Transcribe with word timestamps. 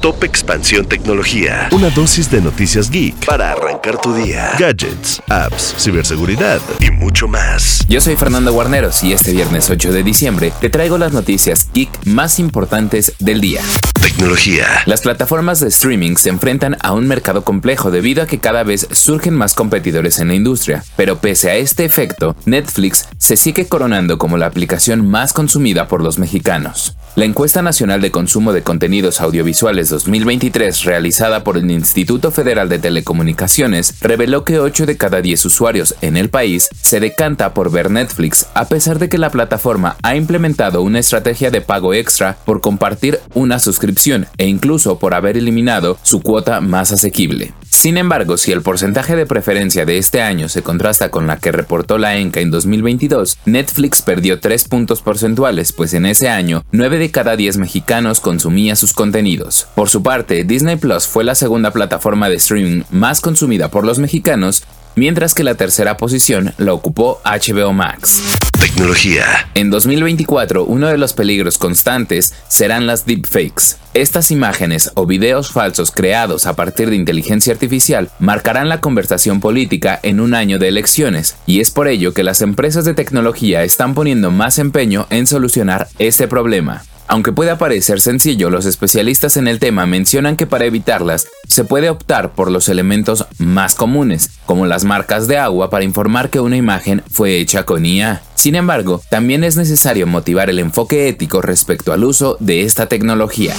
Top 0.00 0.24
Expansión 0.24 0.86
Tecnología. 0.86 1.68
Una 1.72 1.90
dosis 1.90 2.30
de 2.30 2.40
noticias 2.40 2.90
geek 2.90 3.26
para 3.26 3.52
arrancar 3.52 4.00
tu 4.00 4.14
día. 4.14 4.52
Gadgets, 4.58 5.22
apps, 5.28 5.74
ciberseguridad 5.78 6.58
y 6.80 6.90
mucho 6.90 7.28
más. 7.28 7.84
Yo 7.86 8.00
soy 8.00 8.16
Fernando 8.16 8.50
Guarneros 8.52 9.02
y 9.02 9.12
este 9.12 9.32
viernes 9.32 9.68
8 9.68 9.92
de 9.92 10.02
diciembre 10.02 10.52
te 10.58 10.70
traigo 10.70 10.96
las 10.96 11.12
noticias 11.12 11.68
geek 11.74 11.90
más 12.06 12.38
importantes 12.38 13.12
del 13.18 13.42
día. 13.42 13.60
Tecnología. 14.00 14.66
Las 14.86 15.02
plataformas 15.02 15.60
de 15.60 15.68
streaming 15.68 16.16
se 16.16 16.30
enfrentan 16.30 16.78
a 16.80 16.92
un 16.92 17.06
mercado 17.06 17.44
complejo 17.44 17.90
debido 17.90 18.22
a 18.22 18.26
que 18.26 18.38
cada 18.38 18.62
vez 18.62 18.88
surgen 18.92 19.34
más 19.34 19.52
competidores 19.54 20.18
en 20.18 20.28
la 20.28 20.34
industria, 20.34 20.82
pero 20.96 21.18
pese 21.18 21.50
a 21.50 21.56
este 21.56 21.84
efecto, 21.84 22.34
Netflix 22.46 23.06
se 23.18 23.36
sigue 23.36 23.66
coronando 23.66 24.16
como 24.16 24.38
la 24.38 24.46
aplicación 24.46 25.06
más 25.06 25.34
consumida 25.34 25.88
por 25.88 26.02
los 26.02 26.18
mexicanos. 26.18 26.96
La 27.16 27.24
encuesta 27.24 27.60
nacional 27.60 28.00
de 28.00 28.12
consumo 28.12 28.52
de 28.52 28.62
contenidos 28.62 29.20
audiovisuales 29.20 29.88
2023 29.90 30.84
realizada 30.84 31.42
por 31.42 31.56
el 31.56 31.68
Instituto 31.68 32.30
Federal 32.30 32.68
de 32.68 32.78
Telecomunicaciones 32.78 34.00
reveló 34.00 34.44
que 34.44 34.60
8 34.60 34.86
de 34.86 34.96
cada 34.96 35.20
10 35.20 35.44
usuarios 35.46 35.96
en 36.02 36.16
el 36.16 36.30
país 36.30 36.68
se 36.80 37.00
decanta 37.00 37.52
por 37.52 37.72
ver 37.72 37.90
Netflix 37.90 38.46
a 38.54 38.68
pesar 38.68 39.00
de 39.00 39.08
que 39.08 39.18
la 39.18 39.30
plataforma 39.30 39.96
ha 40.04 40.14
implementado 40.14 40.82
una 40.82 41.00
estrategia 41.00 41.50
de 41.50 41.60
pago 41.60 41.94
extra 41.94 42.38
por 42.44 42.60
compartir 42.60 43.18
una 43.34 43.58
suscripción 43.58 44.28
e 44.38 44.46
incluso 44.46 45.00
por 45.00 45.12
haber 45.12 45.36
eliminado 45.36 45.98
su 46.04 46.22
cuota 46.22 46.60
más 46.60 46.92
asequible. 46.92 47.52
Sin 47.70 47.96
embargo, 47.96 48.36
si 48.36 48.50
el 48.50 48.62
porcentaje 48.62 49.14
de 49.14 49.26
preferencia 49.26 49.86
de 49.86 49.96
este 49.96 50.20
año 50.20 50.48
se 50.48 50.62
contrasta 50.62 51.10
con 51.10 51.28
la 51.28 51.38
que 51.38 51.52
reportó 51.52 51.98
la 51.98 52.16
ENCA 52.16 52.40
en 52.40 52.50
2022, 52.50 53.38
Netflix 53.46 54.02
perdió 54.02 54.40
3 54.40 54.68
puntos 54.68 55.02
porcentuales, 55.02 55.72
pues 55.72 55.94
en 55.94 56.04
ese 56.04 56.28
año 56.28 56.64
9 56.72 56.98
de 56.98 57.10
cada 57.12 57.36
10 57.36 57.58
mexicanos 57.58 58.20
consumía 58.20 58.74
sus 58.74 58.92
contenidos. 58.92 59.68
Por 59.76 59.88
su 59.88 60.02
parte, 60.02 60.42
Disney 60.44 60.76
Plus 60.76 61.06
fue 61.06 61.22
la 61.22 61.36
segunda 61.36 61.70
plataforma 61.70 62.28
de 62.28 62.34
streaming 62.34 62.82
más 62.90 63.20
consumida 63.20 63.68
por 63.68 63.86
los 63.86 64.00
mexicanos, 64.00 64.64
mientras 64.96 65.34
que 65.34 65.44
la 65.44 65.54
tercera 65.54 65.96
posición 65.96 66.52
la 66.58 66.72
ocupó 66.72 67.20
HBO 67.24 67.72
Max. 67.72 68.22
Tecnología. 68.60 69.24
En 69.54 69.70
2024, 69.70 70.64
uno 70.64 70.88
de 70.88 70.98
los 70.98 71.12
peligros 71.12 71.58
constantes 71.58 72.34
serán 72.48 72.86
las 72.86 73.06
deepfakes. 73.06 73.76
Estas 73.94 74.30
imágenes 74.30 74.92
o 74.94 75.06
videos 75.06 75.50
falsos 75.50 75.90
creados 75.90 76.46
a 76.46 76.54
partir 76.54 76.90
de 76.90 76.96
inteligencia 76.96 77.52
artificial 77.52 78.10
marcarán 78.18 78.68
la 78.68 78.80
conversación 78.80 79.40
política 79.40 79.98
en 80.02 80.20
un 80.20 80.34
año 80.34 80.58
de 80.58 80.68
elecciones, 80.68 81.36
y 81.46 81.60
es 81.60 81.70
por 81.70 81.88
ello 81.88 82.14
que 82.14 82.22
las 82.22 82.42
empresas 82.42 82.84
de 82.84 82.94
tecnología 82.94 83.64
están 83.64 83.94
poniendo 83.94 84.30
más 84.30 84.58
empeño 84.58 85.06
en 85.10 85.26
solucionar 85.26 85.88
este 85.98 86.28
problema. 86.28 86.82
Aunque 87.10 87.32
pueda 87.32 87.58
parecer 87.58 88.00
sencillo, 88.00 88.50
los 88.50 88.66
especialistas 88.66 89.36
en 89.36 89.48
el 89.48 89.58
tema 89.58 89.84
mencionan 89.84 90.36
que 90.36 90.46
para 90.46 90.66
evitarlas 90.66 91.26
se 91.48 91.64
puede 91.64 91.90
optar 91.90 92.34
por 92.34 92.52
los 92.52 92.68
elementos 92.68 93.26
más 93.36 93.74
comunes, 93.74 94.30
como 94.46 94.64
las 94.64 94.84
marcas 94.84 95.26
de 95.26 95.36
agua 95.36 95.70
para 95.70 95.82
informar 95.82 96.30
que 96.30 96.38
una 96.38 96.56
imagen 96.56 97.02
fue 97.10 97.40
hecha 97.40 97.64
con 97.64 97.84
IA. 97.84 98.22
Sin 98.36 98.54
embargo, 98.54 99.02
también 99.10 99.42
es 99.42 99.56
necesario 99.56 100.06
motivar 100.06 100.50
el 100.50 100.60
enfoque 100.60 101.08
ético 101.08 101.42
respecto 101.42 101.92
al 101.92 102.04
uso 102.04 102.36
de 102.38 102.62
esta 102.62 102.86
tecnología. 102.86 103.56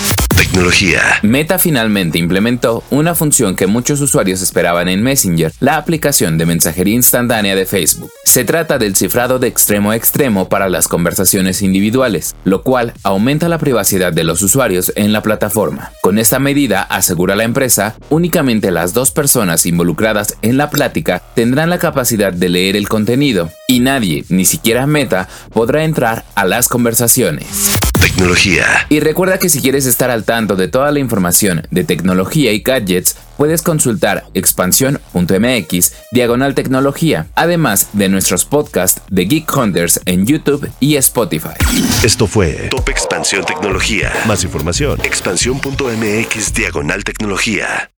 Meta 1.22 1.58
finalmente 1.60 2.20
implementó 2.20 2.84
una 2.90 3.16
función 3.16 3.56
que 3.56 3.68
muchos 3.68 4.02
usuarios 4.02 4.42
esperaban 4.42 4.90
en 4.90 5.02
Messenger, 5.02 5.54
la 5.62 5.78
aplicación 5.78 6.38
de 6.38 6.46
mensajería 6.46 6.94
instantánea 6.94 7.56
de 7.56 7.66
Facebook. 7.66 8.12
Se 8.26 8.44
trata 8.44 8.78
del 8.78 8.98
cifrado 8.98 9.40
de 9.40 9.48
extremo 9.48 9.92
a 9.92 9.96
extremo 9.96 10.50
para 10.50 10.68
las 10.68 10.90
conversaciones 10.90 11.62
individuales, 11.62 12.36
lo 12.44 12.64
cual 12.64 12.94
aumenta 13.04 13.48
la 13.48 13.60
privacidad 13.60 14.12
de 14.12 14.26
los 14.26 14.42
usuarios 14.42 14.92
en 14.98 15.14
la 15.14 15.22
plataforma. 15.22 15.94
Con 16.02 16.20
esta 16.20 16.40
medida, 16.40 16.82
asegura 16.82 17.38
la 17.38 17.46
empresa, 17.46 17.96
únicamente 18.10 18.72
las 18.72 18.94
dos 18.94 19.12
personas 19.12 19.66
involucradas 19.66 20.36
en 20.42 20.58
la 20.58 20.70
plática 20.70 21.24
tendrán 21.34 21.70
la 21.70 21.80
capacidad 21.80 22.34
de 22.34 22.50
leer 22.50 22.76
el 22.76 22.90
contenido, 22.90 23.50
y 23.70 23.80
nadie, 23.80 24.26
ni 24.28 24.44
siquiera 24.44 24.86
Meta, 24.86 25.30
podrá 25.54 25.86
entrar 25.86 26.26
a 26.36 26.44
las 26.44 26.68
conversaciones. 26.68 27.81
Tecnología. 28.22 28.86
Y 28.90 29.00
recuerda 29.00 29.40
que 29.40 29.50
si 29.50 29.62
quieres 29.62 29.88
estar 29.88 30.12
al 30.12 30.26
tanto 30.26 30.56
de 30.56 30.68
toda 30.68 30.92
la 30.92 31.00
información 31.00 31.64
de 31.72 31.84
tecnología 31.84 32.52
y 32.52 32.60
gadgets, 32.60 33.18
puedes 33.36 33.64
consultar 33.64 34.26
expansión.mx 34.36 35.94
diagonal 36.12 36.54
tecnología, 36.54 37.26
además 37.34 37.90
de 37.94 38.10
nuestros 38.10 38.46
podcasts 38.46 39.02
de 39.10 39.26
Geek 39.26 39.58
Hunters 39.58 40.02
en 40.06 40.28
YouTube 40.28 40.70
y 40.80 40.98
Spotify. 40.98 41.56
Esto 42.04 42.28
fue 42.28 42.68
Top 42.70 42.90
Expansión 42.90 43.44
Tecnología. 43.44 44.14
Más 44.28 44.44
información, 44.44 45.00
expansión.mx 45.04 46.54
diagonal 46.54 47.04
tecnología. 47.04 47.91